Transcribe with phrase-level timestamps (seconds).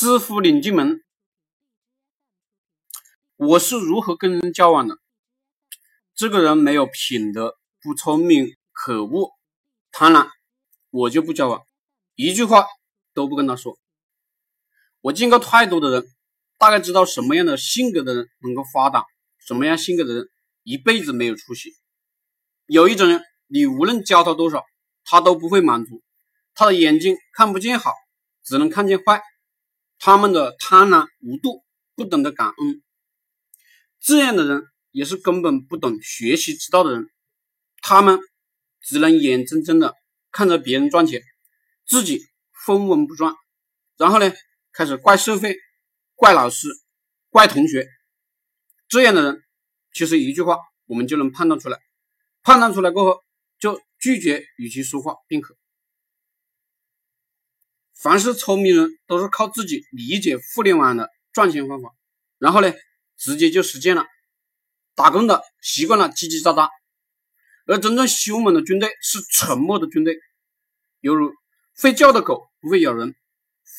[0.00, 1.02] 师傅领进门，
[3.34, 4.96] 我是如何跟人交往的？
[6.14, 9.32] 这个人没有品德，不聪明，可恶，
[9.90, 10.28] 贪婪，
[10.90, 11.66] 我就不交往，
[12.14, 12.64] 一句话
[13.12, 13.76] 都不跟他说。
[15.00, 16.06] 我见过太多的人，
[16.58, 19.04] 大概知道什么样的性格的人能够发达，
[19.48, 20.28] 什么样性格的人
[20.62, 21.72] 一辈子没有出息。
[22.66, 24.64] 有一种人，你无论教他多少，
[25.04, 26.04] 他都不会满足，
[26.54, 27.92] 他的眼睛看不见好，
[28.44, 29.20] 只能看见坏。
[29.98, 31.64] 他们的贪婪无度，
[31.96, 32.82] 不懂得感恩，
[34.00, 34.62] 这样的人
[34.92, 37.10] 也是根本不懂学习之道的人。
[37.82, 38.20] 他们
[38.80, 39.94] 只能眼睁睁的
[40.30, 41.20] 看着别人赚钱，
[41.84, 42.20] 自己
[42.64, 43.34] 分文不赚，
[43.96, 44.32] 然后呢，
[44.72, 45.56] 开始怪社会、
[46.14, 46.68] 怪老师、
[47.30, 47.86] 怪同学。
[48.88, 49.42] 这样的人，
[49.92, 51.78] 其实一句话我们就能判断出来，
[52.42, 53.20] 判断出来过后
[53.58, 55.57] 就拒绝与其说话便可。
[58.00, 61.92] 凡是聪明人都是靠自己理解互联网的赚钱方法，
[62.38, 62.72] 然后呢，
[63.16, 64.06] 直接就实践了。
[64.94, 66.68] 打工的习惯了叽叽喳喳，
[67.66, 70.16] 而真正凶猛的军队是沉默的军队，
[71.00, 71.32] 犹如
[71.76, 73.16] 会叫的狗不会咬人，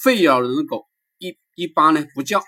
[0.04, 0.86] 会咬人的狗
[1.18, 2.44] 一一般呢不叫。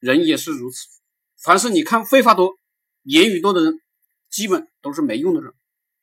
[0.00, 0.88] 人也是如此，
[1.36, 2.58] 凡是你看废话多、
[3.02, 3.80] 言语多的人，
[4.28, 5.52] 基本都是没用的人。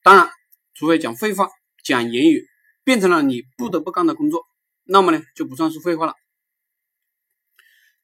[0.03, 0.29] 当然，
[0.73, 1.49] 除非讲废话、
[1.83, 2.47] 讲言语。
[2.87, 4.45] 变成了你不得不干的工作，
[4.85, 6.13] 那么呢就不算是废话了。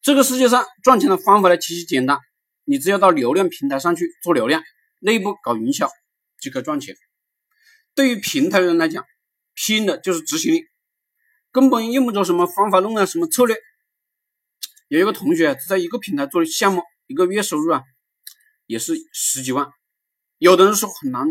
[0.01, 2.19] 这个世界上赚钱的方法呢极其简单，
[2.65, 4.61] 你只要到流量平台上去做流量，
[4.99, 5.89] 内部搞营销
[6.41, 6.97] 就可赚钱。
[7.95, 9.05] 对于平台人来讲，
[9.53, 10.65] 拼的就是执行力，
[11.53, 13.55] 根本用不着什么方法论啊，什么策略。
[14.89, 17.83] 有一个同学只在一个平台做的项目，一个月收入啊
[18.65, 19.65] 也是十几万。
[20.39, 21.25] 有的人说很难，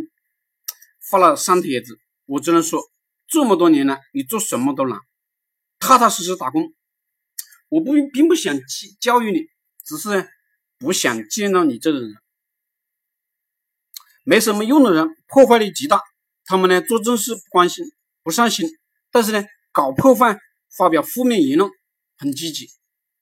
[1.10, 2.80] 发了三帖子，我只能说。
[3.32, 5.00] 这么多年了，你做什么都难，
[5.78, 6.74] 踏踏实实打工。
[7.70, 8.54] 我不并不想
[9.00, 9.46] 教育你，
[9.86, 10.28] 只是
[10.78, 12.14] 不想见到你这种人，
[14.22, 16.02] 没什么用的人，破坏力极大。
[16.44, 17.86] 他们呢做正事不关心，
[18.22, 18.68] 不上心，
[19.10, 19.42] 但是呢
[19.72, 20.38] 搞破坏、
[20.76, 21.70] 发表负面言论
[22.18, 22.68] 很积极，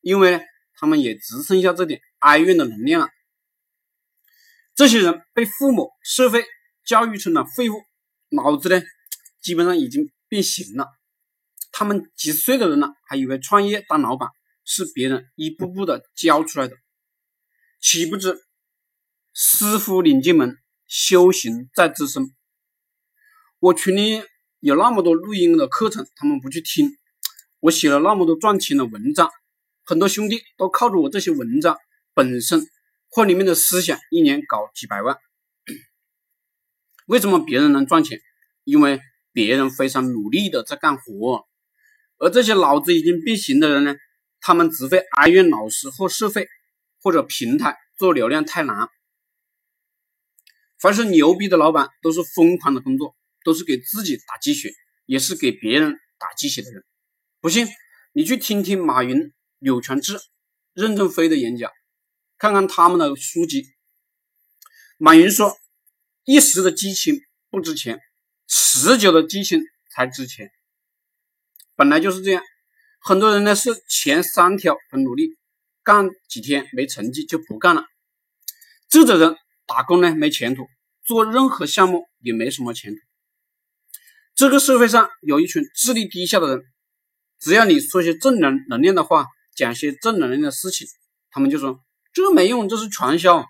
[0.00, 0.44] 因为
[0.74, 3.08] 他们也只剩下这点哀怨的能量了。
[4.74, 6.44] 这些人被父母、社会
[6.84, 7.74] 教育成了废物，
[8.30, 8.82] 脑子呢？
[9.40, 10.88] 基本上已经变形了。
[11.72, 14.28] 他们几十岁的人了，还以为创业当老板
[14.64, 16.76] 是别人一步步的教出来的，
[17.80, 18.36] 岂不知
[19.32, 20.58] 师傅领进门，
[20.88, 22.34] 修行在自身。
[23.60, 24.22] 我群里
[24.58, 26.96] 有那么多录音的课程，他们不去听。
[27.60, 29.30] 我写了那么多赚钱的文章，
[29.84, 31.78] 很多兄弟都靠着我这些文章
[32.14, 32.66] 本身
[33.08, 35.16] 或里面的思想，一年搞几百万。
[37.06, 38.20] 为什么别人能赚钱？
[38.64, 39.00] 因为。
[39.32, 41.46] 别人非常努力的在干活，
[42.18, 43.94] 而这些脑子已经变形的人呢，
[44.40, 46.48] 他们只会哀怨老师或社会
[47.00, 48.88] 或者平台做流量太难。
[50.78, 53.14] 凡是牛逼的老板，都是疯狂的工作，
[53.44, 54.72] 都是给自己打鸡血，
[55.06, 56.84] 也是给别人打鸡血的人。
[57.40, 57.68] 不信，
[58.12, 60.18] 你去听听马云、柳传志、
[60.74, 61.70] 任正非的演讲，
[62.38, 63.66] 看看他们的书籍。
[64.96, 65.56] 马云说
[66.24, 68.00] ：“一时的激情不值钱。”
[68.52, 69.62] 持久的激情
[69.92, 70.50] 才值钱，
[71.76, 72.42] 本来就是这样。
[72.98, 75.36] 很多人呢是前三条很努力，
[75.84, 77.84] 干几天没成绩就不干了。
[78.88, 80.66] 这种人打工呢没前途，
[81.04, 83.00] 做任何项目也没什么前途。
[84.34, 86.64] 这个社会上有一群智力低下的人，
[87.38, 90.88] 只要你说些正能能量的话，讲些正能量的事情，
[91.30, 91.80] 他们就说
[92.12, 93.46] 这没用，这是传销。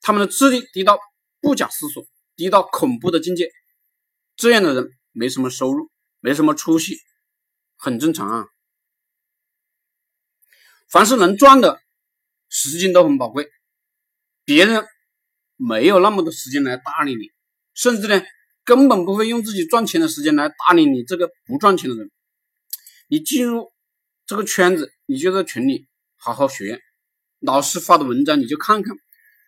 [0.00, 1.00] 他们的智力低到
[1.40, 2.06] 不假思索。
[2.38, 3.50] 低到恐怖的境界，
[4.36, 5.90] 这样的人没什么收入，
[6.20, 6.96] 没什么出息，
[7.76, 8.46] 很正常啊。
[10.88, 11.82] 凡是能赚的，
[12.48, 13.50] 时间都很宝贵，
[14.44, 14.86] 别人
[15.56, 17.32] 没有那么多时间来搭理你，
[17.74, 18.22] 甚至呢，
[18.62, 22.08] 根本不会用自己赚钱的时间来搭理你这个不赚钱的人。
[23.08, 23.72] 你进入
[24.26, 26.80] 这个圈子，你就在群里好好学，
[27.40, 28.96] 老师发的文章你就看看，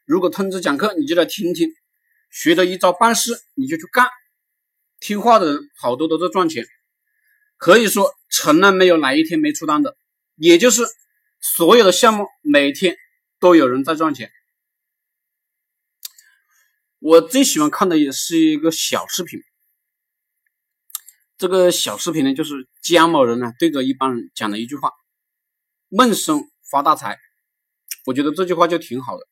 [0.05, 1.73] 如果通知讲课，你就来听听。
[2.31, 4.09] 学着一招半式，你就去干。
[5.00, 6.65] 听话的人好多都在赚钱，
[7.56, 9.97] 可以说从来没有哪一天没出单的。
[10.37, 10.82] 也就是
[11.41, 12.97] 所有的项目每天
[13.38, 14.31] 都有人在赚钱。
[16.99, 19.41] 我最喜欢看的也是一个小视频。
[21.38, 24.93] 这个小视频呢，就是姜某人呢对着一帮人讲了一句话
[25.88, 27.19] ：“闷声发大财。”
[28.05, 29.26] 我觉得这句话就挺好的。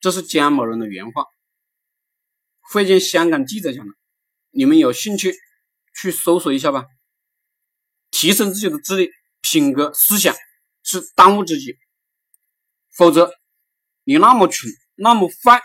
[0.00, 1.26] 这是姜某人的原话。
[2.60, 3.94] 会见香港记者讲的，
[4.50, 5.34] 你们有兴趣
[5.94, 6.86] 去搜索一下吧。
[8.10, 9.10] 提升自己的智力、
[9.40, 10.34] 品格、思想
[10.82, 11.78] 是当务之急。
[12.96, 13.30] 否则，
[14.04, 15.62] 你那么蠢，那么坏，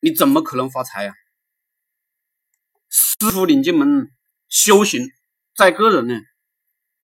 [0.00, 1.14] 你怎么可能发财呀？
[2.88, 4.10] 师傅领进门，
[4.48, 5.08] 修行
[5.54, 6.14] 在个人呢。